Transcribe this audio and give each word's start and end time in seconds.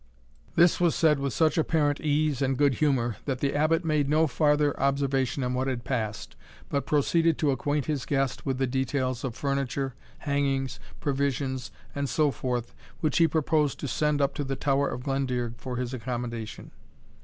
This 0.55 0.79
was 0.79 0.95
said 0.95 1.19
with 1.19 1.31
such 1.31 1.59
apparent 1.59 1.99
ease 2.01 2.41
and 2.41 2.57
good 2.57 2.73
humour, 2.73 3.17
that 3.25 3.37
the 3.37 3.53
Abbot 3.55 3.85
made 3.85 4.09
no 4.09 4.25
farther 4.25 4.73
observation 4.79 5.43
on 5.43 5.53
what 5.53 5.67
had 5.67 5.83
passed, 5.83 6.35
but 6.69 6.87
proceeded 6.87 7.37
to 7.37 7.51
acquaint 7.51 7.85
his 7.85 8.07
guest 8.07 8.43
with 8.43 8.57
the 8.57 8.65
details 8.65 9.23
of 9.23 9.35
furniture, 9.35 9.93
hangings, 10.17 10.79
provisions, 10.99 11.69
and 11.93 12.09
so 12.09 12.31
forth, 12.31 12.73
which 13.01 13.19
he 13.19 13.27
proposed 13.27 13.79
to 13.79 13.87
send 13.87 14.23
up 14.23 14.33
to 14.33 14.43
the 14.43 14.55
Tower 14.55 14.89
of 14.89 15.03
Glendearg 15.03 15.59
for 15.59 15.75
his 15.77 15.93
accommodation. 15.93 16.71